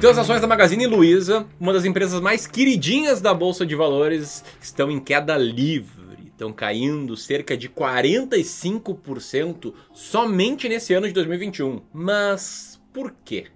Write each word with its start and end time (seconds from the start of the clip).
Então 0.00 0.12
as 0.12 0.16
ações 0.16 0.40
da 0.40 0.46
Magazine 0.46 0.86
Luiza, 0.86 1.46
uma 1.60 1.74
das 1.74 1.84
empresas 1.84 2.22
mais 2.22 2.46
queridinhas 2.46 3.20
da 3.20 3.34
bolsa 3.34 3.66
de 3.66 3.76
valores, 3.76 4.42
estão 4.58 4.90
em 4.90 4.98
queda 4.98 5.36
livre. 5.36 6.28
Estão 6.28 6.54
caindo 6.54 7.18
cerca 7.18 7.54
de 7.54 7.68
45% 7.68 9.74
somente 9.92 10.70
nesse 10.70 10.94
ano 10.94 11.06
de 11.06 11.12
2021. 11.12 11.82
Mas 11.92 12.80
por 12.94 13.14
quê? 13.22 13.48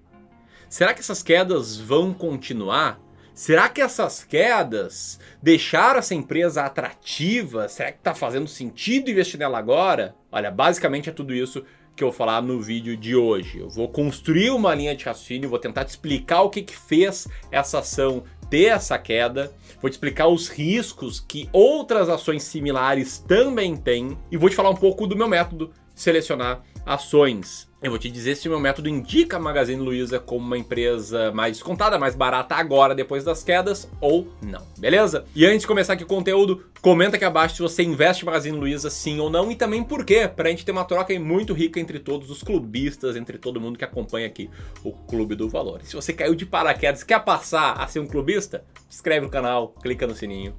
Será 0.69 0.93
que 0.93 1.01
essas 1.01 1.23
quedas 1.23 1.79
vão 1.79 2.13
continuar? 2.13 3.01
Será 3.33 3.71
que 3.71 3.81
essas 3.81 4.23
quedas 4.23 5.19
deixaram 5.43 5.99
essa 5.99 6.15
empresa 6.15 6.63
atrativa? 6.63 7.71
Será 7.71 7.91
que 7.91 8.01
está 8.01 8.15
fazendo 8.15 8.47
sentido 8.47 9.11
investir 9.11 9.41
nela 9.41 9.59
agora? 9.59 10.15
Olha, 10.31 10.51
basicamente 10.51 11.09
é 11.09 11.13
tudo 11.13 11.33
isso 11.33 11.65
que 11.95 12.03
eu 12.03 12.09
vou 12.09 12.17
falar 12.17 12.43
no 12.43 12.61
vídeo 12.61 12.97
de 12.97 13.15
hoje. 13.15 13.59
Eu 13.59 13.69
vou 13.69 13.89
construir 13.89 14.51
uma 14.51 14.75
linha 14.75 14.97
de 14.97 15.05
raciocínio, 15.05 15.49
vou 15.49 15.59
tentar 15.59 15.85
te 15.85 15.91
explicar 15.91 16.43
o 16.43 16.51
que, 16.51 16.63
que 16.63 16.77
fez 16.77 17.29
essa 17.51 17.79
ação 17.79 18.25
ter 18.51 18.65
essa 18.65 18.99
queda, 18.99 19.53
vou 19.81 19.91
te 19.91 19.95
explicar 19.95 20.29
os 20.29 20.49
riscos 20.49 21.19
que 21.19 21.49
outras 21.53 22.09
ações 22.09 22.43
similares 22.43 23.19
também 23.19 23.77
têm 23.77 24.17
e 24.31 24.37
vou 24.37 24.51
te 24.51 24.57
falar 24.57 24.71
um 24.71 24.77
pouco 24.77 25.07
do 25.07 25.17
meu 25.17 25.29
método 25.29 25.73
selecionar 25.95 26.63
ações. 26.85 27.69
Eu 27.83 27.91
vou 27.91 27.99
te 27.99 28.11
dizer 28.11 28.35
se 28.35 28.49
o 28.49 28.51
meu 28.51 28.61
método 28.61 28.89
indica 28.89 29.37
a 29.37 29.41
Magazine 29.41 29.81
Luiza 29.81 30.19
como 30.19 30.47
uma 30.47 30.57
empresa 30.57 31.31
mais 31.33 31.59
descontada, 31.59 31.99
mais 31.99 32.15
barata 32.15 32.55
agora, 32.55 32.95
depois 32.95 33.25
das 33.25 33.45
quedas, 33.45 33.91
ou 34.01 34.27
não, 34.43 34.67
beleza? 34.79 35.27
E 35.35 35.45
antes 35.45 35.61
de 35.61 35.67
começar 35.67 35.93
aqui 35.93 36.03
o 36.03 36.07
conteúdo, 36.07 36.65
comenta 36.81 37.17
aqui 37.17 37.27
abaixo 37.27 37.57
se 37.57 37.63
você 37.63 37.83
investe 37.83 38.23
em 38.23 38.27
Magazine 38.27 38.57
Luiza 38.57 38.89
sim 38.89 39.21
ou 39.21 39.29
não, 39.29 39.53
e 39.53 39.55
também 39.55 39.83
por 39.83 40.03
quê, 40.03 40.27
pra 40.27 40.49
gente 40.49 40.65
ter 40.65 40.73
uma 40.73 40.85
troca 40.85 41.19
muito 41.21 41.53
rica 41.53 41.79
entre 41.79 41.99
todos 41.99 42.31
os 42.31 42.43
clubistas, 42.43 43.17
entre 43.17 43.37
todo 43.37 43.61
mundo 43.61 43.79
que 43.79 43.85
acompanha 43.85 44.27
aqui 44.27 44.49
o 44.83 44.91
Clube 44.91 45.35
do 45.35 45.47
Valor. 45.47 45.81
E 45.83 45.87
se 45.87 45.95
você 45.95 46.13
caiu 46.15 46.35
de 46.35 46.47
paraquedas 46.47 47.03
e 47.03 47.07
quer 47.07 47.23
passar 47.23 47.75
a 47.75 47.87
ser 47.87 48.01
um 48.01 48.07
clubista, 48.07 48.65
se 48.89 48.97
inscreve 48.97 49.27
no 49.27 49.31
canal, 49.31 49.75
clica 49.83 50.07
no 50.07 50.15
sininho 50.15 50.55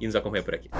e 0.00 0.06
nos 0.06 0.14
acompanha 0.14 0.44
por 0.44 0.54
aqui. 0.54 0.70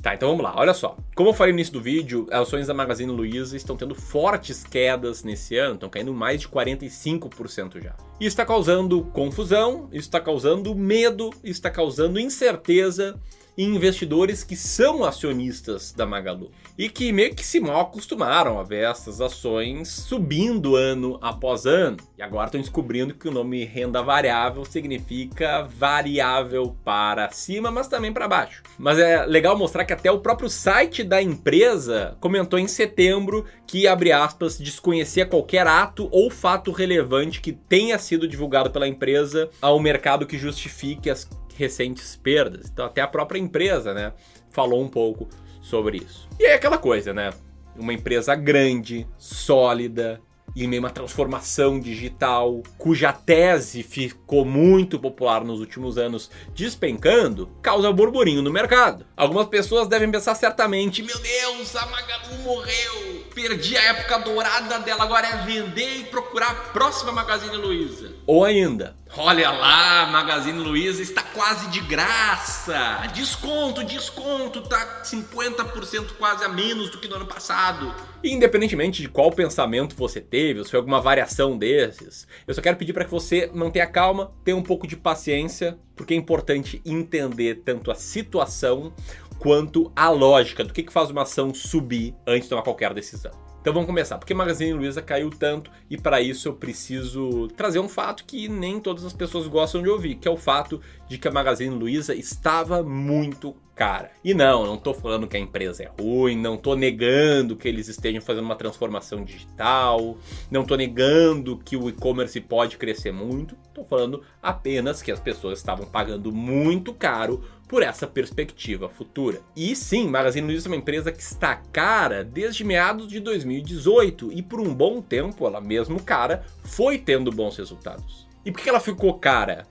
Tá, 0.00 0.14
então 0.14 0.28
vamos 0.28 0.44
lá, 0.44 0.54
olha 0.56 0.72
só. 0.72 0.96
Como 1.14 1.30
eu 1.30 1.34
falei 1.34 1.52
no 1.52 1.58
início 1.58 1.72
do 1.72 1.80
vídeo, 1.80 2.26
as 2.30 2.42
ações 2.42 2.68
da 2.68 2.74
Magazine 2.74 3.10
Luiza 3.10 3.56
estão 3.56 3.76
tendo 3.76 3.96
fortes 3.96 4.62
quedas 4.62 5.24
nesse 5.24 5.56
ano, 5.56 5.74
estão 5.74 5.88
caindo 5.88 6.14
mais 6.14 6.40
de 6.40 6.48
45% 6.48 7.82
já. 7.82 7.96
Isso 8.20 8.28
está 8.28 8.46
causando 8.46 9.02
confusão, 9.06 9.88
isso 9.90 10.06
está 10.06 10.20
causando 10.20 10.72
medo, 10.74 11.30
isso 11.42 11.58
está 11.58 11.70
causando 11.70 12.20
incerteza 12.20 13.18
e 13.58 13.64
investidores 13.64 14.44
que 14.44 14.54
são 14.54 15.04
acionistas 15.04 15.92
da 15.92 16.06
Magalu 16.06 16.52
e 16.78 16.88
que 16.88 17.10
meio 17.10 17.34
que 17.34 17.44
se 17.44 17.58
mal 17.58 17.80
acostumaram 17.80 18.60
a 18.60 18.62
ver 18.62 18.88
essas 18.88 19.20
ações 19.20 19.88
subindo 19.88 20.76
ano 20.76 21.18
após 21.20 21.66
ano. 21.66 21.96
E 22.16 22.22
agora 22.22 22.46
estão 22.46 22.60
descobrindo 22.60 23.14
que 23.14 23.26
o 23.26 23.32
nome 23.32 23.64
renda 23.64 24.00
variável 24.00 24.64
significa 24.64 25.62
variável 25.62 26.76
para 26.84 27.30
cima, 27.30 27.68
mas 27.68 27.88
também 27.88 28.12
para 28.12 28.28
baixo. 28.28 28.62
Mas 28.78 28.96
é 28.96 29.26
legal 29.26 29.58
mostrar 29.58 29.84
que 29.84 29.92
até 29.92 30.08
o 30.08 30.20
próprio 30.20 30.48
site 30.48 31.02
da 31.02 31.20
empresa 31.20 32.16
comentou 32.20 32.60
em 32.60 32.68
setembro 32.68 33.44
que, 33.66 33.88
abre 33.88 34.12
aspas, 34.12 34.56
desconhecia 34.56 35.26
qualquer 35.26 35.66
ato 35.66 36.08
ou 36.12 36.30
fato 36.30 36.70
relevante 36.70 37.40
que 37.40 37.52
tenha 37.52 37.98
sido 37.98 38.28
divulgado 38.28 38.70
pela 38.70 38.86
empresa 38.86 39.50
ao 39.60 39.80
mercado 39.80 40.26
que 40.26 40.38
justifique 40.38 41.10
as 41.10 41.28
recentes 41.58 42.14
perdas. 42.16 42.70
Então 42.72 42.86
até 42.86 43.02
a 43.02 43.08
própria 43.08 43.40
empresa, 43.40 43.92
né, 43.92 44.12
falou 44.48 44.80
um 44.80 44.88
pouco 44.88 45.28
sobre 45.60 45.98
isso. 45.98 46.28
E 46.38 46.46
é 46.46 46.54
aquela 46.54 46.78
coisa, 46.78 47.12
né? 47.12 47.30
Uma 47.76 47.92
empresa 47.92 48.34
grande, 48.34 49.06
sólida, 49.18 50.20
em 50.56 50.66
meio 50.66 50.82
a 50.82 50.86
uma 50.86 50.90
transformação 50.90 51.78
digital, 51.78 52.62
cuja 52.76 53.12
tese 53.12 53.82
ficou 53.82 54.44
muito 54.44 54.98
popular 54.98 55.44
nos 55.44 55.60
últimos 55.60 55.98
anos, 55.98 56.30
despencando, 56.54 57.48
causa 57.62 57.92
burburinho 57.92 58.42
no 58.42 58.50
mercado. 58.50 59.06
Algumas 59.16 59.46
pessoas 59.46 59.88
devem 59.88 60.10
pensar 60.10 60.34
certamente: 60.34 61.02
meu 61.02 61.18
Deus, 61.18 61.76
a 61.76 61.86
Magalu 61.86 62.38
morreu, 62.44 63.24
perdi 63.34 63.76
a 63.76 63.84
época 63.84 64.18
dourada 64.18 64.78
dela, 64.80 65.04
agora 65.04 65.28
é 65.28 65.36
vender 65.44 65.98
e 65.98 66.04
procurar 66.04 66.50
a 66.50 66.54
próxima 66.72 67.12
Magazine 67.12 67.56
Luiza. 67.56 68.12
Ou 68.26 68.44
ainda, 68.44 68.96
Olha 69.16 69.50
lá, 69.50 70.06
Magazine 70.06 70.58
Luiza 70.58 71.02
está 71.02 71.22
quase 71.22 71.68
de 71.70 71.80
graça. 71.80 73.08
Desconto, 73.14 73.82
desconto, 73.82 74.60
tá 74.62 75.02
50% 75.02 76.12
quase 76.18 76.44
a 76.44 76.48
menos 76.48 76.90
do 76.90 76.98
que 76.98 77.08
no 77.08 77.16
ano 77.16 77.26
passado. 77.26 77.92
Independentemente 78.22 79.00
de 79.00 79.08
qual 79.08 79.30
pensamento 79.30 79.96
você 79.96 80.20
teve, 80.20 80.58
ou 80.58 80.64
se 80.64 80.70
foi 80.70 80.78
alguma 80.78 81.00
variação 81.00 81.56
desses, 81.56 82.28
eu 82.46 82.54
só 82.54 82.60
quero 82.60 82.76
pedir 82.76 82.92
para 82.92 83.04
que 83.04 83.10
você 83.10 83.50
mantenha 83.52 83.86
calma, 83.86 84.32
tenha 84.44 84.56
um 84.56 84.62
pouco 84.62 84.86
de 84.86 84.96
paciência, 84.96 85.78
porque 85.96 86.14
é 86.14 86.16
importante 86.16 86.82
entender 86.84 87.62
tanto 87.64 87.90
a 87.90 87.94
situação 87.94 88.92
quanto 89.38 89.90
a 89.96 90.10
lógica 90.10 90.64
do 90.64 90.72
que, 90.72 90.82
que 90.82 90.92
faz 90.92 91.10
uma 91.10 91.22
ação 91.22 91.54
subir 91.54 92.14
antes 92.26 92.44
de 92.44 92.50
tomar 92.50 92.62
qualquer 92.62 92.92
decisão. 92.92 93.47
Então 93.60 93.72
vamos 93.72 93.86
começar. 93.86 94.18
Porque 94.18 94.34
Magazine 94.34 94.72
Luiza 94.72 95.02
caiu 95.02 95.30
tanto 95.30 95.70
e 95.90 95.96
para 95.96 96.20
isso 96.20 96.48
eu 96.48 96.54
preciso 96.54 97.48
trazer 97.48 97.78
um 97.78 97.88
fato 97.88 98.24
que 98.24 98.48
nem 98.48 98.80
todas 98.80 99.04
as 99.04 99.12
pessoas 99.12 99.46
gostam 99.46 99.82
de 99.82 99.88
ouvir, 99.88 100.16
que 100.16 100.28
é 100.28 100.30
o 100.30 100.36
fato 100.36 100.80
de 101.08 101.18
que 101.18 101.28
a 101.28 101.32
Magazine 101.32 101.74
Luiza 101.74 102.14
estava 102.14 102.82
muito 102.82 103.54
cara. 103.78 104.10
E 104.24 104.34
não, 104.34 104.66
não 104.66 104.76
tô 104.76 104.92
falando 104.92 105.28
que 105.28 105.36
a 105.36 105.40
empresa 105.40 105.84
é 105.84 106.02
ruim, 106.02 106.36
não 106.36 106.56
tô 106.56 106.74
negando 106.74 107.54
que 107.54 107.68
eles 107.68 107.86
estejam 107.86 108.20
fazendo 108.20 108.44
uma 108.44 108.56
transformação 108.56 109.24
digital, 109.24 110.18
não 110.50 110.64
tô 110.64 110.74
negando 110.74 111.56
que 111.56 111.76
o 111.76 111.88
e-commerce 111.88 112.40
pode 112.40 112.76
crescer 112.76 113.12
muito, 113.12 113.54
tô 113.72 113.84
falando 113.84 114.24
apenas 114.42 115.00
que 115.00 115.12
as 115.12 115.20
pessoas 115.20 115.60
estavam 115.60 115.86
pagando 115.86 116.32
muito 116.32 116.92
caro 116.92 117.40
por 117.68 117.84
essa 117.84 118.06
perspectiva 118.06 118.88
futura. 118.88 119.40
E 119.54 119.76
sim, 119.76 120.08
Magazine 120.08 120.46
Luiza 120.46 120.66
é 120.66 120.70
uma 120.70 120.76
empresa 120.76 121.12
que 121.12 121.22
está 121.22 121.54
cara 121.54 122.24
desde 122.24 122.64
meados 122.64 123.06
de 123.06 123.20
2018 123.20 124.32
e 124.32 124.42
por 124.42 124.60
um 124.60 124.74
bom 124.74 125.00
tempo 125.00 125.46
ela 125.46 125.60
mesmo 125.60 126.02
cara 126.02 126.44
foi 126.64 126.98
tendo 126.98 127.30
bons 127.30 127.56
resultados. 127.56 128.26
E 128.44 128.50
por 128.50 128.60
que 128.60 128.68
ela 128.68 128.80
ficou 128.80 129.14
cara? 129.14 129.66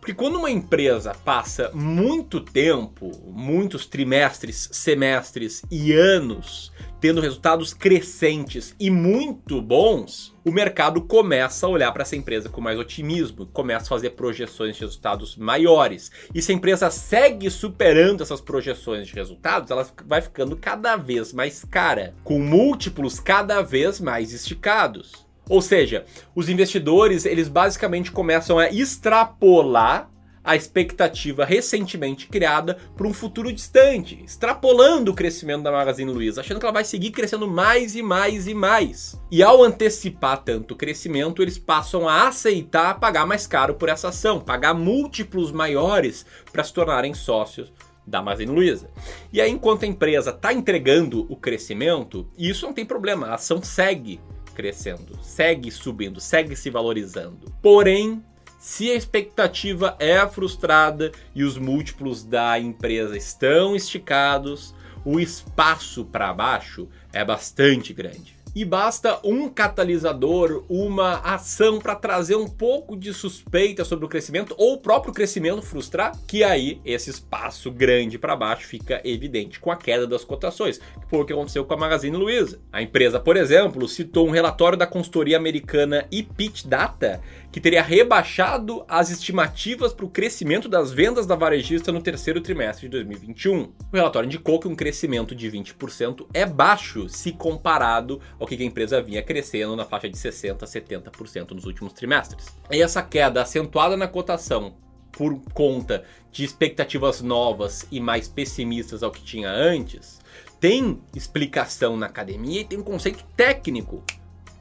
Porque 0.00 0.14
quando 0.14 0.38
uma 0.38 0.50
empresa 0.50 1.14
passa 1.24 1.70
muito 1.74 2.40
tempo, 2.40 3.10
muitos 3.26 3.84
trimestres, 3.84 4.70
semestres 4.72 5.62
e 5.70 5.92
anos 5.92 6.72
tendo 7.00 7.20
resultados 7.20 7.72
crescentes 7.72 8.74
e 8.78 8.90
muito 8.90 9.60
bons, 9.62 10.36
o 10.44 10.52
mercado 10.52 11.00
começa 11.00 11.66
a 11.66 11.68
olhar 11.70 11.90
para 11.92 12.02
essa 12.02 12.14
empresa 12.14 12.48
com 12.48 12.60
mais 12.60 12.78
otimismo, 12.78 13.46
começa 13.46 13.86
a 13.86 13.88
fazer 13.88 14.10
projeções 14.10 14.76
de 14.76 14.82
resultados 14.82 15.36
maiores. 15.36 16.10
E 16.34 16.42
se 16.42 16.52
a 16.52 16.54
empresa 16.54 16.90
segue 16.90 17.50
superando 17.50 18.22
essas 18.22 18.40
projeções 18.40 19.06
de 19.06 19.14
resultados, 19.14 19.70
ela 19.70 19.86
vai 20.04 20.20
ficando 20.20 20.56
cada 20.56 20.96
vez 20.96 21.32
mais 21.32 21.64
cara, 21.64 22.14
com 22.22 22.38
múltiplos 22.38 23.18
cada 23.18 23.62
vez 23.62 23.98
mais 23.98 24.32
esticados. 24.32 25.29
Ou 25.48 25.60
seja, 25.60 26.04
os 26.34 26.48
investidores, 26.48 27.24
eles 27.24 27.48
basicamente 27.48 28.12
começam 28.12 28.58
a 28.58 28.70
extrapolar 28.70 30.10
a 30.42 30.56
expectativa 30.56 31.44
recentemente 31.44 32.26
criada 32.26 32.78
para 32.96 33.06
um 33.06 33.12
futuro 33.12 33.52
distante, 33.52 34.22
extrapolando 34.24 35.10
o 35.10 35.14
crescimento 35.14 35.62
da 35.62 35.70
Magazine 35.70 36.10
Luiza, 36.10 36.40
achando 36.40 36.58
que 36.58 36.64
ela 36.64 36.72
vai 36.72 36.84
seguir 36.84 37.10
crescendo 37.10 37.46
mais 37.46 37.94
e 37.94 38.02
mais 38.02 38.46
e 38.46 38.54
mais. 38.54 39.20
E 39.30 39.42
ao 39.42 39.62
antecipar 39.62 40.42
tanto 40.42 40.72
o 40.72 40.76
crescimento, 40.76 41.42
eles 41.42 41.58
passam 41.58 42.08
a 42.08 42.28
aceitar 42.28 42.98
pagar 42.98 43.26
mais 43.26 43.46
caro 43.46 43.74
por 43.74 43.88
essa 43.88 44.08
ação, 44.08 44.40
pagar 44.40 44.74
múltiplos 44.74 45.52
maiores 45.52 46.24
para 46.50 46.64
se 46.64 46.72
tornarem 46.72 47.12
sócios 47.12 47.72
da 48.06 48.22
Magazine 48.22 48.52
Luiza. 48.52 48.90
E 49.32 49.40
aí, 49.40 49.50
enquanto 49.50 49.84
a 49.84 49.88
empresa 49.88 50.30
está 50.30 50.52
entregando 50.52 51.26
o 51.28 51.36
crescimento, 51.36 52.26
isso 52.36 52.66
não 52.66 52.72
tem 52.72 52.84
problema, 52.84 53.28
a 53.28 53.34
ação 53.34 53.62
segue 53.62 54.18
crescendo, 54.50 55.18
segue 55.22 55.70
subindo, 55.70 56.20
segue 56.20 56.56
se 56.56 56.70
valorizando. 56.70 57.52
Porém, 57.62 58.22
se 58.58 58.90
a 58.90 58.94
expectativa 58.94 59.96
é 59.98 60.26
frustrada 60.28 61.12
e 61.34 61.42
os 61.44 61.56
múltiplos 61.56 62.22
da 62.22 62.58
empresa 62.58 63.16
estão 63.16 63.74
esticados, 63.74 64.74
o 65.04 65.18
espaço 65.18 66.04
para 66.04 66.32
baixo 66.34 66.88
é 67.12 67.24
bastante 67.24 67.94
grande. 67.94 68.39
E 68.54 68.64
basta 68.64 69.18
um 69.24 69.48
catalisador, 69.48 70.64
uma 70.68 71.18
ação 71.18 71.78
para 71.78 71.94
trazer 71.94 72.36
um 72.36 72.48
pouco 72.48 72.96
de 72.96 73.12
suspeita 73.12 73.84
sobre 73.84 74.04
o 74.04 74.08
crescimento 74.08 74.54
ou 74.58 74.74
o 74.74 74.78
próprio 74.78 75.12
crescimento 75.12 75.62
frustrar, 75.62 76.12
que 76.26 76.42
aí 76.42 76.80
esse 76.84 77.10
espaço 77.10 77.70
grande 77.70 78.18
para 78.18 78.36
baixo 78.36 78.66
fica 78.66 79.00
evidente 79.04 79.60
com 79.60 79.70
a 79.70 79.76
queda 79.76 80.06
das 80.06 80.24
cotações, 80.24 80.78
que 80.78 81.08
foi 81.08 81.20
o 81.20 81.24
que 81.24 81.32
aconteceu 81.32 81.64
com 81.64 81.74
a 81.74 81.76
Magazine 81.76 82.16
Luiza. 82.16 82.60
A 82.72 82.82
empresa, 82.82 83.20
por 83.20 83.36
exemplo, 83.36 83.88
citou 83.88 84.26
um 84.26 84.32
relatório 84.32 84.78
da 84.78 84.86
consultoria 84.86 85.36
americana 85.36 86.06
ePitch 86.10 86.64
Data 86.64 87.20
que 87.52 87.60
teria 87.60 87.82
rebaixado 87.82 88.84
as 88.88 89.10
estimativas 89.10 89.92
para 89.92 90.04
o 90.04 90.10
crescimento 90.10 90.68
das 90.68 90.92
vendas 90.92 91.26
da 91.26 91.34
varejista 91.34 91.90
no 91.90 92.00
terceiro 92.00 92.40
trimestre 92.40 92.88
de 92.88 92.92
2021. 92.92 93.62
O 93.62 93.72
relatório 93.92 94.26
indicou 94.26 94.60
que 94.60 94.68
um 94.68 94.76
crescimento 94.76 95.34
de 95.34 95.50
20% 95.50 96.26
é 96.32 96.46
baixo 96.46 97.08
se 97.08 97.32
comparado 97.32 98.20
ao 98.38 98.46
que 98.46 98.54
a 98.54 98.64
empresa 98.64 99.02
vinha 99.02 99.22
crescendo 99.22 99.74
na 99.74 99.84
faixa 99.84 100.08
de 100.08 100.16
60% 100.16 100.62
a 100.62 100.66
70% 100.66 101.50
nos 101.50 101.64
últimos 101.64 101.92
trimestres. 101.92 102.46
E 102.70 102.80
essa 102.80 103.02
queda 103.02 103.42
acentuada 103.42 103.96
na 103.96 104.06
cotação 104.06 104.74
por 105.10 105.40
conta 105.52 106.04
de 106.30 106.44
expectativas 106.44 107.20
novas 107.20 107.86
e 107.90 108.00
mais 108.00 108.28
pessimistas 108.28 109.02
ao 109.02 109.10
que 109.10 109.22
tinha 109.22 109.50
antes, 109.50 110.20
tem 110.60 111.00
explicação 111.14 111.96
na 111.96 112.06
academia 112.06 112.60
e 112.60 112.64
tem 112.64 112.78
um 112.78 112.82
conceito 112.82 113.24
técnico 113.36 114.04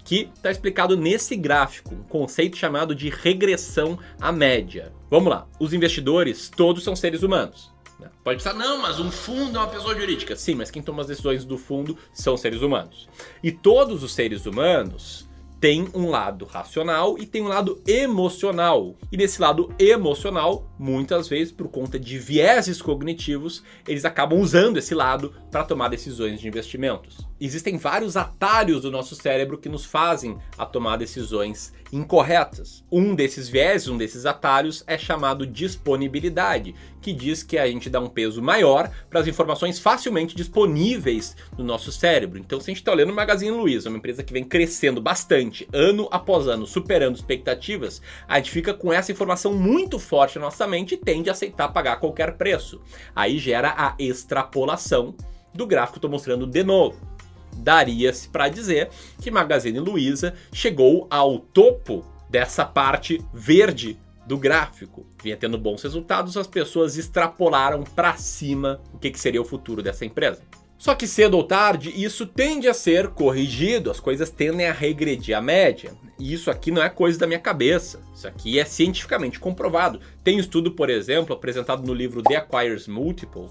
que 0.10 0.28
está 0.34 0.50
explicado 0.50 0.98
nesse 0.98 1.36
gráfico, 1.36 1.94
um 1.94 2.02
conceito 2.02 2.58
chamado 2.58 2.96
de 2.96 3.10
regressão 3.12 4.00
à 4.20 4.32
média. 4.32 4.92
Vamos 5.08 5.30
lá, 5.30 5.48
os 5.60 5.72
investidores 5.72 6.50
todos 6.50 6.84
são 6.84 6.96
seres 6.96 7.22
humanos. 7.22 7.72
Né? 8.00 8.10
Pode 8.24 8.38
pensar, 8.40 8.56
não, 8.56 8.82
mas 8.82 9.00
um 9.00 9.12
fundo 9.12 9.56
é 9.56 9.62
uma 9.62 9.68
pessoa 9.68 9.94
jurídica. 9.94 10.36
Sim, 10.36 10.56
mas 10.56 10.72
quem 10.72 10.82
toma 10.82 11.02
as 11.02 11.08
decisões 11.10 11.46
do 11.46 11.60
fundo 11.60 11.96
são 12.12 12.36
seres 12.36 12.64
humanos. 12.64 13.08
E 13.44 13.52
todos 13.52 14.02
os 14.02 14.12
seres 14.12 14.48
humanos 14.48 15.30
tem 15.60 15.88
um 15.94 16.10
lado 16.10 16.44
racional 16.46 17.16
e 17.20 17.28
tem 17.28 17.44
um 17.44 17.48
lado 17.48 17.80
emocional. 17.86 18.96
E 19.12 19.18
nesse 19.18 19.40
lado 19.40 19.72
emocional, 19.78 20.68
muitas 20.80 21.28
vezes 21.28 21.52
por 21.52 21.68
conta 21.68 22.00
de 22.00 22.18
vieses 22.18 22.82
cognitivos, 22.82 23.62
eles 23.86 24.06
acabam 24.06 24.40
usando 24.40 24.78
esse 24.78 24.96
lado 24.96 25.34
para 25.52 25.66
tomar 25.66 25.90
decisões 25.90 26.40
de 26.40 26.48
investimentos. 26.48 27.28
Existem 27.40 27.78
vários 27.78 28.18
atalhos 28.18 28.82
do 28.82 28.92
nosso 28.92 29.16
cérebro 29.16 29.58
que 29.58 29.70
nos 29.70 29.86
fazem 29.86 30.38
a 30.58 30.66
tomar 30.66 30.98
decisões 30.98 31.74
incorretas. 31.92 32.84
Um 32.92 33.16
desses 33.16 33.50
vieses, 33.50 33.88
um 33.88 33.98
desses 33.98 34.26
atalhos 34.26 34.84
é 34.86 34.98
chamado 34.98 35.46
disponibilidade, 35.46 36.76
que 37.02 37.14
diz 37.14 37.42
que 37.42 37.58
a 37.58 37.66
gente 37.68 37.90
dá 37.90 38.00
um 38.00 38.10
peso 38.10 38.42
maior 38.42 38.92
para 39.10 39.22
as 39.22 39.28
informações 39.28 39.80
facilmente 39.80 40.36
disponíveis 40.36 41.36
no 41.58 41.64
nosso 41.64 41.92
cérebro. 41.92 42.40
Então, 42.40 42.60
se 42.60 42.70
a 42.70 42.72
gente 42.72 42.82
está 42.82 42.92
olhando 42.92 43.12
o 43.12 43.16
Magazine 43.16 43.52
Luiza, 43.52 43.90
uma 43.90 43.98
empresa 43.98 44.24
que 44.24 44.34
vem 44.34 44.44
crescendo 44.44 45.02
bastante, 45.02 45.68
ano 45.74 46.08
após 46.12 46.48
ano, 46.48 46.68
superando 46.68 47.16
expectativas, 47.16 48.02
a 48.28 48.38
gente 48.38 48.52
fica 48.52 48.74
com 48.74 48.92
essa 48.92 49.12
informação 49.12 49.54
muito 49.54 49.98
forte 49.98 50.38
na 50.38 50.46
nossa 50.46 50.68
tende 50.98 51.30
a 51.30 51.34
aceitar 51.34 51.70
pagar 51.70 52.00
qualquer 52.00 52.38
preço. 52.38 52.82
Aí 53.16 53.38
gera 53.38 53.74
a 53.78 53.96
extrapolação 54.00 55.16
do 55.54 55.66
gráfico 55.66 55.94
que 55.94 55.98
estou 56.00 56.12
mostrando 56.12 56.46
de 56.46 56.64
novo 56.64 57.10
daria-se 57.60 58.30
para 58.30 58.50
dizer 58.50 58.90
que 59.22 59.32
Magazine 59.32 59.80
Luiza 59.80 60.34
chegou 60.52 61.08
ao 61.10 61.40
topo 61.40 62.06
dessa 62.30 62.66
parte 62.66 63.24
verde 63.34 64.00
do 64.26 64.38
gráfico. 64.38 65.06
Vinha 65.22 65.36
tendo 65.36 65.58
bons 65.58 65.82
resultados, 65.82 66.38
as 66.38 66.48
pessoas 66.48 66.98
extrapolaram 66.98 67.84
para 67.84 68.16
cima 68.16 68.80
o 68.94 69.00
que, 69.00 69.10
que 69.10 69.20
seria 69.20 69.42
o 69.42 69.46
futuro 69.46 69.82
dessa 69.82 70.06
empresa. 70.06 70.42
Só 70.80 70.96
que 70.96 71.06
cedo 71.06 71.36
ou 71.36 71.44
tarde 71.44 71.92
isso 71.94 72.26
tende 72.26 72.70
a 72.70 72.74
ser 72.74 73.10
corrigido, 73.10 73.92
as 73.92 74.00
coisas 74.00 74.30
tendem 74.30 74.66
a 74.66 74.72
regredir 74.72 75.38
à 75.38 75.42
média. 75.42 75.92
E 76.18 76.34
isso 76.34 76.50
aqui 76.50 76.72
não 76.72 76.82
é 76.82 76.90
coisa 76.90 77.20
da 77.20 77.28
minha 77.28 77.40
cabeça, 77.40 78.02
isso 78.16 78.26
aqui 78.26 78.58
é 78.58 78.64
cientificamente 78.64 79.42
comprovado. 79.42 80.00
Tem 80.24 80.38
um 80.38 80.40
estudo, 80.40 80.72
por 80.72 80.90
exemplo, 80.90 81.36
apresentado 81.36 81.86
no 81.86 81.94
livro 81.94 82.24
The 82.24 82.38
Acquires 82.38 82.88
Multiple, 82.88 83.48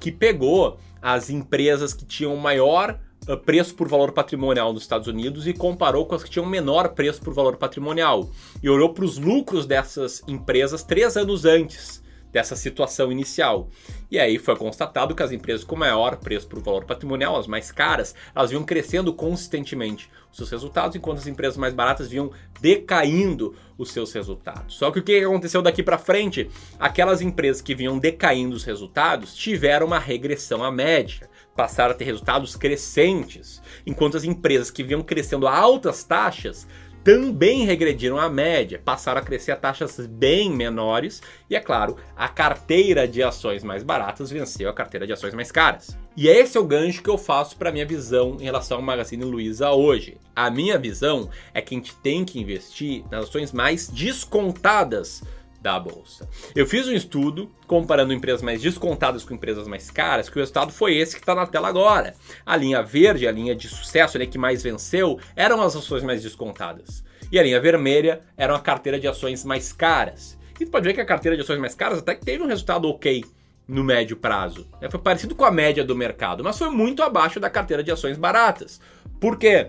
que 0.00 0.10
pegou 0.10 0.76
as 1.00 1.30
empresas 1.30 1.94
que 1.94 2.04
tinham 2.04 2.34
maior 2.36 2.98
ah, 3.28 3.36
preço 3.36 3.76
por 3.76 3.86
valor 3.86 4.10
patrimonial 4.10 4.72
nos 4.72 4.82
Estados 4.82 5.06
Unidos 5.06 5.46
e 5.46 5.52
comparou 5.52 6.04
com 6.04 6.16
as 6.16 6.24
que 6.24 6.30
tinham 6.30 6.46
menor 6.46 6.88
preço 6.94 7.22
por 7.22 7.32
valor 7.32 7.56
patrimonial. 7.56 8.28
E 8.60 8.68
olhou 8.68 8.92
para 8.92 9.04
os 9.04 9.18
lucros 9.18 9.66
dessas 9.66 10.20
empresas 10.26 10.82
três 10.82 11.16
anos 11.16 11.44
antes 11.44 12.01
dessa 12.32 12.56
situação 12.56 13.12
inicial. 13.12 13.68
E 14.10 14.18
aí 14.18 14.38
foi 14.38 14.56
constatado 14.56 15.14
que 15.14 15.22
as 15.22 15.30
empresas 15.30 15.64
com 15.64 15.76
maior 15.76 16.16
preço 16.16 16.48
por 16.48 16.60
valor 16.60 16.84
patrimonial, 16.84 17.36
as 17.36 17.46
mais 17.46 17.70
caras, 17.70 18.14
elas 18.34 18.50
vinham 18.50 18.64
crescendo 18.64 19.12
consistentemente 19.12 20.10
os 20.30 20.38
seus 20.38 20.50
resultados, 20.50 20.96
enquanto 20.96 21.18
as 21.18 21.26
empresas 21.26 21.58
mais 21.58 21.74
baratas 21.74 22.08
vinham 22.08 22.30
decaindo 22.60 23.54
os 23.76 23.92
seus 23.92 24.12
resultados. 24.12 24.76
Só 24.76 24.90
que 24.90 24.98
o 24.98 25.02
que 25.02 25.22
aconteceu 25.22 25.60
daqui 25.60 25.82
para 25.82 25.98
frente? 25.98 26.50
Aquelas 26.80 27.20
empresas 27.20 27.60
que 27.60 27.74
vinham 27.74 27.98
decaindo 27.98 28.56
os 28.56 28.64
resultados 28.64 29.34
tiveram 29.34 29.86
uma 29.86 29.98
regressão 29.98 30.64
à 30.64 30.70
média 30.72 31.30
passaram 31.54 31.90
a 31.92 31.94
ter 31.94 32.04
resultados 32.04 32.56
crescentes, 32.56 33.60
enquanto 33.86 34.16
as 34.16 34.24
empresas 34.24 34.70
que 34.70 34.82
vinham 34.82 35.02
crescendo 35.02 35.46
a 35.46 35.54
altas 35.54 36.02
taxas 36.02 36.66
também 37.04 37.64
regrediram 37.64 38.18
à 38.18 38.28
média, 38.28 38.80
passaram 38.84 39.20
a 39.20 39.24
crescer 39.24 39.52
a 39.52 39.56
taxas 39.56 40.06
bem 40.06 40.50
menores 40.50 41.20
e, 41.50 41.56
é 41.56 41.60
claro, 41.60 41.96
a 42.16 42.28
carteira 42.28 43.06
de 43.08 43.22
ações 43.22 43.64
mais 43.64 43.82
baratas 43.82 44.30
venceu 44.30 44.70
a 44.70 44.74
carteira 44.74 45.06
de 45.06 45.12
ações 45.12 45.34
mais 45.34 45.50
caras. 45.50 45.96
E 46.16 46.28
esse 46.28 46.56
é 46.56 46.60
o 46.60 46.64
gancho 46.64 47.02
que 47.02 47.10
eu 47.10 47.18
faço 47.18 47.56
para 47.56 47.72
minha 47.72 47.86
visão 47.86 48.36
em 48.38 48.44
relação 48.44 48.76
ao 48.76 48.82
Magazine 48.82 49.24
Luiza 49.24 49.70
hoje. 49.70 50.18
A 50.36 50.50
minha 50.50 50.78
visão 50.78 51.28
é 51.54 51.60
que 51.60 51.74
a 51.74 51.78
gente 51.78 51.94
tem 51.96 52.24
que 52.24 52.38
investir 52.38 53.04
nas 53.10 53.24
ações 53.24 53.52
mais 53.52 53.88
descontadas 53.88 55.22
da 55.62 55.78
bolsa. 55.78 56.28
Eu 56.54 56.66
fiz 56.66 56.88
um 56.88 56.92
estudo 56.92 57.48
comparando 57.66 58.12
empresas 58.12 58.42
mais 58.42 58.60
descontadas 58.60 59.24
com 59.24 59.32
empresas 59.32 59.68
mais 59.68 59.90
caras, 59.90 60.28
que 60.28 60.36
o 60.36 60.40
resultado 60.40 60.72
foi 60.72 60.96
esse 60.96 61.14
que 61.14 61.22
está 61.22 61.34
na 61.34 61.46
tela 61.46 61.68
agora. 61.68 62.14
A 62.44 62.56
linha 62.56 62.82
verde, 62.82 63.28
a 63.28 63.32
linha 63.32 63.54
de 63.54 63.68
sucesso, 63.68 64.20
a 64.20 64.26
que 64.26 64.36
mais 64.36 64.62
venceu, 64.62 65.20
eram 65.36 65.62
as 65.62 65.76
ações 65.76 66.02
mais 66.02 66.22
descontadas. 66.22 67.04
E 67.30 67.38
a 67.38 67.42
linha 67.42 67.60
vermelha 67.60 68.20
era 68.36 68.54
a 68.54 68.60
carteira 68.60 68.98
de 68.98 69.06
ações 69.06 69.44
mais 69.44 69.72
caras. 69.72 70.36
E 70.60 70.64
tu 70.64 70.70
pode 70.70 70.86
ver 70.86 70.94
que 70.94 71.00
a 71.00 71.06
carteira 71.06 71.36
de 71.36 71.42
ações 71.42 71.58
mais 71.58 71.74
caras 71.74 71.98
até 71.98 72.14
que 72.14 72.24
teve 72.24 72.42
um 72.42 72.46
resultado 72.46 72.88
ok 72.88 73.24
no 73.66 73.84
médio 73.84 74.16
prazo. 74.16 74.66
É, 74.80 74.90
foi 74.90 75.00
parecido 75.00 75.34
com 75.34 75.44
a 75.44 75.50
média 75.50 75.84
do 75.84 75.94
mercado, 75.94 76.42
mas 76.42 76.58
foi 76.58 76.70
muito 76.70 77.02
abaixo 77.02 77.38
da 77.38 77.48
carteira 77.48 77.82
de 77.82 77.90
ações 77.90 78.18
baratas. 78.18 78.80
Por 79.20 79.38
quê? 79.38 79.68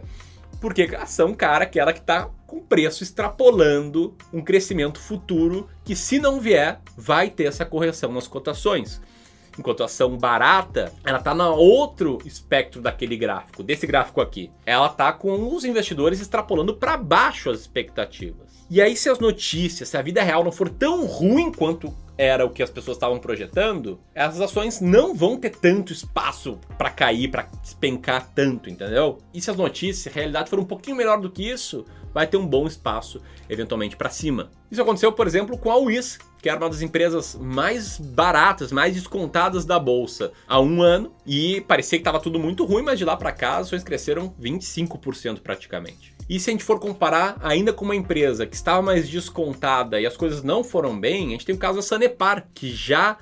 Porque 0.64 0.96
a 0.96 1.04
ação 1.04 1.34
cara, 1.34 1.66
aquela 1.66 1.92
que 1.92 2.00
está 2.00 2.30
com 2.48 2.62
preço 2.62 3.04
extrapolando 3.04 4.16
um 4.32 4.42
crescimento 4.42 4.98
futuro 4.98 5.68
que, 5.84 5.94
se 5.94 6.20
não 6.20 6.40
vier, 6.40 6.80
vai 6.96 7.30
ter 7.30 7.44
essa 7.44 7.66
correção 7.66 8.14
nas 8.14 8.30
cotações. 8.30 9.02
Enquanto 9.60 9.84
a 9.84 9.88
ação 9.88 10.18
barata, 10.18 10.94
ela 11.04 11.18
está 11.18 11.36
no 11.36 11.52
outro 11.54 12.18
espectro 12.24 12.82
daquele 12.82 13.18
gráfico, 13.18 13.62
desse 13.62 13.86
gráfico 13.86 14.22
aqui. 14.22 14.50
Ela 14.66 14.88
está 14.88 15.12
com 15.12 15.54
os 15.54 15.66
investidores 15.66 16.22
extrapolando 16.22 16.74
para 16.78 16.96
baixo 16.96 17.50
as 17.50 17.60
expectativas. 17.60 18.66
E 18.70 18.82
aí, 18.82 18.96
se 18.96 19.10
as 19.10 19.20
notícias, 19.20 19.90
se 19.90 19.98
a 19.98 20.02
vida 20.02 20.24
real 20.24 20.46
não 20.46 20.52
for 20.52 20.70
tão 20.70 21.06
ruim 21.06 21.52
quanto 21.52 21.94
era 22.18 22.46
o 22.46 22.50
que 22.50 22.64
as 22.64 22.70
pessoas 22.70 22.98
estavam 22.98 23.20
projetando, 23.20 24.00
essas 24.14 24.42
ações 24.42 24.80
não 24.80 25.14
vão 25.16 25.38
ter 25.38 25.52
tanto 25.52 25.94
espaço 25.94 26.60
para 26.78 26.90
cair, 26.90 27.30
para 27.30 27.48
despencar 27.62 28.30
tanto, 28.34 28.70
entendeu? 28.70 29.18
E 29.34 29.42
se 29.42 29.50
as 29.50 29.58
notícias, 29.58 29.98
se 29.98 30.10
a 30.10 30.12
realidade 30.12 30.50
for 30.50 30.60
um 30.60 30.66
pouquinho 30.66 30.96
melhor 30.96 31.20
do 31.20 31.30
que 31.30 31.50
isso, 31.50 31.86
vai 32.14 32.28
ter 32.28 32.38
um 32.38 32.46
bom 32.46 32.68
espaço 32.68 33.22
eventualmente 33.50 33.96
para 33.96 34.10
cima. 34.10 34.52
Isso 34.70 34.82
aconteceu, 34.82 35.12
por 35.12 35.28
exemplo, 35.28 35.58
com 35.58 35.72
a 35.72 35.78
Wiz, 35.78 36.20
que 36.42 36.50
era 36.50 36.60
uma 36.60 36.70
das 36.70 36.82
empresas 36.82 37.36
mais 37.36 37.98
baratas, 37.98 38.72
mais 38.72 38.94
descontadas 38.94 39.66
da 39.66 39.80
bolsa 39.80 40.32
há 40.48 40.60
um 40.60 40.82
ano 40.82 41.12
e 41.26 41.62
parecia 41.62 41.98
que 41.98 42.02
estava 42.02 42.20
tudo 42.20 42.40
muito 42.40 42.66
ruim, 42.66 42.84
mas 42.84 43.00
de 43.00 43.06
lá 43.06 43.16
para 43.16 43.32
cá 43.32 43.58
as 43.58 43.68
ações 43.68 43.84
cresceram 43.84 44.34
25% 44.40 45.40
praticamente. 45.40 46.13
E 46.30 46.40
se 46.40 46.50
a 46.50 46.54
gente 46.54 46.64
for 46.64 46.80
comparar 46.80 47.38
ainda 47.42 47.74
com 47.74 47.86
uma 47.86 47.96
empresa 47.96 48.46
que 48.46 48.56
estava 48.56 48.82
mais 48.82 49.10
descontada 49.10 50.00
e 50.00 50.06
as 50.06 50.16
coisas 50.16 50.42
não 50.44 50.64
foram 50.64 51.00
bem, 51.00 51.28
a 51.28 51.32
gente 51.32 51.46
tem 51.46 51.56
o 51.56 51.60
caso 51.60 51.78
da 51.78 51.82
Sanepar, 51.82 52.48
que 52.54 52.72
já 52.72 53.18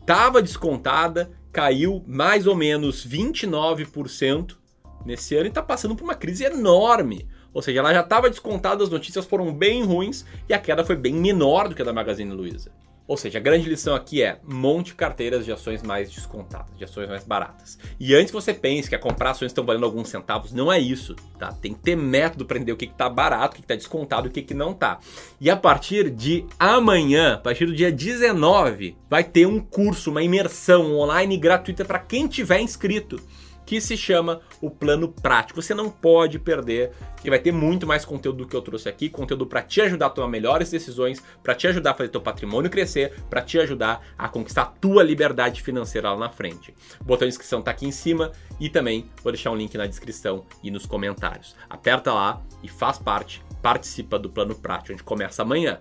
estava 0.00 0.40
descontada, 0.40 1.30
caiu 1.52 2.04
mais 2.06 2.46
ou 2.46 2.54
menos 2.54 3.06
29% 3.06 4.56
nesse 5.04 5.34
ano 5.34 5.46
e 5.46 5.48
está 5.48 5.62
passando 5.62 5.96
por 5.96 6.04
uma 6.04 6.14
crise 6.14 6.44
enorme. 6.44 7.28
Ou 7.52 7.62
seja, 7.62 7.80
ela 7.80 7.92
já 7.92 8.00
estava 8.00 8.28
descontada, 8.28 8.82
as 8.82 8.90
notícias 8.90 9.24
foram 9.24 9.52
bem 9.52 9.84
ruins 9.84 10.24
e 10.48 10.54
a 10.54 10.58
queda 10.58 10.84
foi 10.84 10.96
bem 10.96 11.14
menor 11.14 11.68
do 11.68 11.74
que 11.74 11.82
a 11.82 11.84
da 11.84 11.92
Magazine 11.92 12.32
Luiza. 12.32 12.72
Ou 13.06 13.18
seja, 13.18 13.38
a 13.38 13.40
grande 13.40 13.68
lição 13.68 13.94
aqui 13.94 14.22
é 14.22 14.38
monte 14.42 14.94
carteiras 14.94 15.44
de 15.44 15.52
ações 15.52 15.82
mais 15.82 16.10
descontadas, 16.10 16.76
de 16.76 16.84
ações 16.84 17.06
mais 17.06 17.22
baratas. 17.22 17.78
E 18.00 18.14
antes 18.14 18.32
você 18.32 18.54
pense 18.54 18.88
que 18.88 18.94
a 18.94 18.98
comprar 18.98 19.32
ações 19.32 19.50
estão 19.50 19.64
valendo 19.64 19.84
alguns 19.84 20.08
centavos, 20.08 20.52
não 20.52 20.72
é 20.72 20.78
isso, 20.78 21.14
tá? 21.38 21.52
Tem 21.52 21.74
que 21.74 21.80
ter 21.80 21.96
método 21.96 22.46
para 22.46 22.56
entender 22.56 22.72
o 22.72 22.76
que 22.76 22.86
está 22.86 23.10
barato, 23.10 23.54
o 23.54 23.56
que 23.56 23.64
está 23.64 23.74
descontado 23.74 24.28
o 24.28 24.30
que, 24.30 24.40
que 24.40 24.54
não 24.54 24.70
está. 24.70 24.98
E 25.38 25.50
a 25.50 25.56
partir 25.56 26.08
de 26.08 26.46
amanhã, 26.58 27.34
a 27.34 27.38
partir 27.38 27.66
do 27.66 27.74
dia 27.74 27.92
19, 27.92 28.96
vai 29.10 29.22
ter 29.22 29.46
um 29.46 29.60
curso, 29.60 30.10
uma 30.10 30.22
imersão 30.22 30.96
online 30.96 31.36
gratuita 31.36 31.84
para 31.84 31.98
quem 31.98 32.26
tiver 32.26 32.60
inscrito 32.60 33.20
que 33.64 33.80
se 33.80 33.96
chama 33.96 34.40
o 34.60 34.70
plano 34.70 35.08
prático. 35.08 35.60
Você 35.60 35.74
não 35.74 35.90
pode 35.90 36.38
perder, 36.38 36.92
que 37.22 37.30
vai 37.30 37.38
ter 37.38 37.52
muito 37.52 37.86
mais 37.86 38.04
conteúdo 38.04 38.38
do 38.38 38.46
que 38.46 38.54
eu 38.54 38.62
trouxe 38.62 38.88
aqui, 38.88 39.08
conteúdo 39.08 39.46
para 39.46 39.62
te 39.62 39.80
ajudar 39.80 40.06
a 40.06 40.10
tomar 40.10 40.28
melhores 40.28 40.70
decisões, 40.70 41.22
para 41.42 41.54
te 41.54 41.66
ajudar 41.66 41.92
a 41.92 41.94
fazer 41.94 42.10
teu 42.10 42.20
patrimônio 42.20 42.70
crescer, 42.70 43.14
para 43.30 43.42
te 43.42 43.58
ajudar 43.58 44.04
a 44.18 44.28
conquistar 44.28 44.62
a 44.62 44.66
tua 44.66 45.02
liberdade 45.02 45.62
financeira 45.62 46.10
lá 46.10 46.18
na 46.18 46.30
frente. 46.30 46.74
O 47.00 47.04
botão 47.04 47.26
de 47.26 47.32
inscrição 47.32 47.60
está 47.60 47.70
aqui 47.70 47.86
em 47.86 47.92
cima 47.92 48.32
e 48.60 48.68
também 48.68 49.10
vou 49.22 49.32
deixar 49.32 49.50
um 49.50 49.56
link 49.56 49.76
na 49.76 49.86
descrição 49.86 50.44
e 50.62 50.70
nos 50.70 50.86
comentários. 50.86 51.56
Aperta 51.68 52.12
lá 52.12 52.42
e 52.62 52.68
faz 52.68 52.98
parte, 52.98 53.42
participa 53.62 54.18
do 54.18 54.28
plano 54.28 54.54
prático. 54.54 54.92
A 54.92 54.96
gente 54.96 55.04
começa 55.04 55.42
amanhã. 55.42 55.80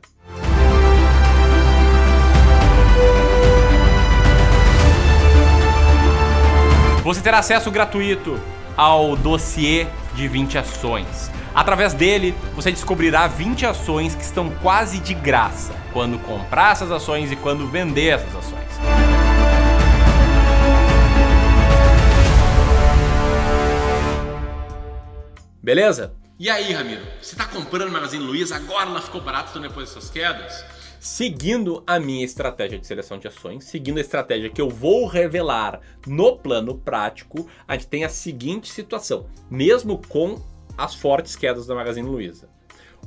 Terá 7.24 7.40
acesso 7.40 7.72
gratuito 7.72 8.38
ao 8.76 9.16
dossiê 9.16 9.88
de 10.14 10.28
20 10.28 10.58
ações. 10.58 11.32
Através 11.56 11.94
dele, 11.94 12.36
você 12.54 12.70
descobrirá 12.70 13.28
20 13.28 13.66
ações 13.66 14.14
que 14.14 14.24
estão 14.24 14.50
quase 14.62 15.00
de 15.00 15.14
graça 15.14 15.74
quando 15.94 16.20
comprar 16.20 16.74
essas 16.74 16.92
ações 16.92 17.32
e 17.32 17.36
quando 17.38 17.66
vender 17.68 18.16
essas 18.16 18.36
ações. 18.36 18.64
Beleza? 25.62 26.14
E 26.38 26.50
aí, 26.50 26.74
Ramiro? 26.74 27.04
Você 27.22 27.36
está 27.36 27.46
comprando 27.46 27.90
Magazine 27.90 28.22
Luiza? 28.22 28.58
Agora 28.58 28.90
ela 28.90 29.02
ficou 29.02 29.22
barata 29.22 29.58
depois 29.60 29.88
dessas 29.88 30.10
quedas? 30.10 30.66
Seguindo 31.04 31.84
a 31.86 32.00
minha 32.00 32.24
estratégia 32.24 32.80
de 32.80 32.88
seleção 32.88 33.18
de 33.18 33.28
ações, 33.28 33.66
seguindo 33.66 33.98
a 33.98 34.02
estratégia 34.02 34.50
que 34.50 34.62
eu 34.62 34.70
vou 34.70 35.06
revelar 35.06 35.82
no 36.08 36.38
plano 36.38 36.78
prático, 36.78 37.46
a 37.68 37.74
gente 37.74 37.88
tem 37.88 38.06
a 38.06 38.10
seguinte 38.10 38.72
situação, 38.72 39.26
mesmo 39.52 40.02
com 40.08 40.42
as 40.78 40.96
fortes 40.96 41.36
quedas 41.36 41.68
da 41.68 41.76
Magazine 41.76 42.08
Luiza. 42.08 42.48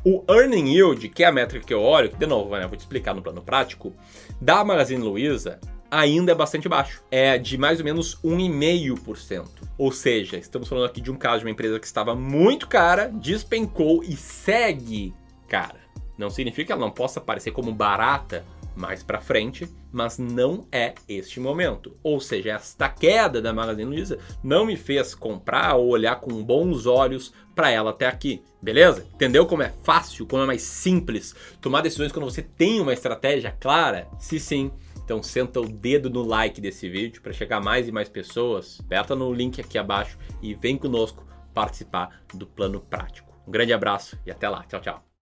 O 0.05 0.23
earning 0.29 0.75
yield, 0.75 1.09
que 1.09 1.25
é 1.25 1.27
a 1.27 1.33
métrica 1.33 1.65
que 1.65 1.73
eu 1.73 1.81
olho, 1.81 2.11
que 2.11 2.19
de 2.19 2.27
novo, 2.27 2.55
né, 2.55 2.67
vou 2.67 2.77
te 2.77 2.81
explicar 2.81 3.15
no 3.15 3.23
plano 3.23 3.41
prático, 3.41 3.95
da 4.39 4.63
Magazine 4.63 5.03
Luiza 5.03 5.59
ainda 5.91 6.33
é 6.33 6.35
bastante 6.35 6.69
baixo. 6.69 7.03
É 7.11 7.39
de 7.39 7.57
mais 7.57 7.79
ou 7.79 7.85
menos 7.87 8.21
1,5%. 8.23 9.47
Ou 9.79 9.91
seja, 9.91 10.37
estamos 10.37 10.69
falando 10.69 10.85
aqui 10.85 11.01
de 11.01 11.11
um 11.11 11.17
caso 11.17 11.39
de 11.39 11.47
uma 11.47 11.51
empresa 11.51 11.81
que 11.81 11.87
estava 11.87 12.15
muito 12.15 12.69
cara, 12.69 13.09
despencou 13.09 14.05
e 14.05 14.15
segue 14.17 15.15
cara. 15.49 15.86
Não 16.17 16.31
significa 16.31 16.67
que 16.67 16.73
ela 16.73 16.81
não 16.81 16.91
possa 16.91 17.21
parecer 17.21 17.51
como 17.51 17.73
barata 17.73 18.45
mais 18.77 19.03
para 19.03 19.21
frente, 19.21 19.69
mas 19.91 20.19
não 20.19 20.67
é 20.71 20.95
este 21.09 21.41
momento. 21.41 21.97
Ou 22.03 22.21
seja, 22.21 22.53
esta 22.53 22.89
queda 22.89 23.41
da 23.41 23.53
Magazine 23.53 23.89
Luiza 23.89 24.19
não 24.45 24.67
me 24.67 24.77
fez 24.77 25.15
comprar 25.15 25.77
ou 25.77 25.89
olhar 25.89 26.17
com 26.21 26.45
bons 26.45 26.87
olhos 26.87 27.33
para 27.55 27.71
ela 27.71 27.91
até 27.91 28.07
aqui, 28.07 28.43
beleza? 28.61 29.07
Entendeu 29.15 29.47
como 29.47 29.63
é 29.63 29.73
fácil, 29.83 30.27
como 30.27 30.43
é 30.43 30.47
mais 30.47 30.63
simples 30.63 31.35
tomar 31.61 31.81
decisões 31.81 32.13
quando 32.13 32.31
você 32.31 32.43
tem 32.43 32.81
uma 32.81 32.93
estratégia 32.93 33.57
clara? 33.59 34.07
Se 34.19 34.39
sim, 34.39 34.71
então 35.03 35.23
senta 35.23 35.61
o 35.61 35.67
dedo 35.67 36.11
no 36.11 36.23
like 36.23 36.61
desse 36.61 36.89
vídeo 36.89 37.23
para 37.23 37.33
chegar 37.33 37.63
mais 37.63 37.89
e 37.89 37.93
mais 37.93 38.09
pessoas. 38.11 38.79
Aperta 38.81 39.15
no 39.15 39.33
link 39.33 39.59
aqui 39.61 39.79
abaixo 39.79 40.19
e 40.43 40.55
vem 40.55 40.77
conosco 40.77 41.25
participar 41.55 42.21
do 42.35 42.47
plano 42.47 42.81
prático. 42.81 43.35
Um 43.47 43.51
grande 43.51 43.73
abraço 43.73 44.19
e 44.27 44.31
até 44.31 44.49
lá. 44.49 44.65
Tchau, 44.65 44.81
tchau. 44.81 45.06